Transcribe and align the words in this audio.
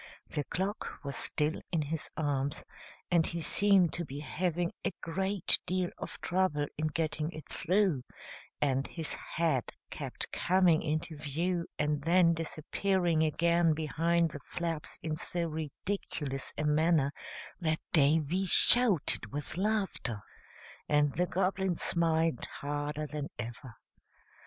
The 0.27 0.43
clock 0.45 0.97
was 1.03 1.15
still 1.15 1.61
in 1.71 1.83
his 1.83 2.09
arms, 2.17 2.63
and 3.11 3.27
he 3.27 3.39
seemed 3.39 3.93
to 3.93 4.03
be 4.03 4.19
having 4.21 4.71
a 4.83 4.89
great 4.99 5.59
deal 5.67 5.91
of 5.99 6.19
trouble 6.21 6.65
in 6.75 6.87
getting 6.87 7.31
it 7.33 7.47
through, 7.47 8.01
and 8.59 8.87
his 8.87 9.13
head 9.13 9.71
kept 9.91 10.31
coming 10.31 10.81
into 10.81 11.15
view 11.15 11.67
and 11.77 12.01
then 12.01 12.33
disappearing 12.33 13.21
again 13.21 13.73
behind 13.75 14.31
the 14.31 14.39
flaps 14.39 14.97
in 15.03 15.15
so 15.17 15.43
ridiculous 15.47 16.51
a 16.57 16.63
manner 16.63 17.11
that 17.59 17.77
Davy 17.93 18.47
shouted 18.47 19.31
with 19.31 19.55
laughter, 19.55 20.23
and 20.89 21.13
the 21.13 21.27
Goblin 21.27 21.75
smiled 21.75 22.43
harder 22.61 23.05
than 23.05 23.29
ever. 23.37 23.75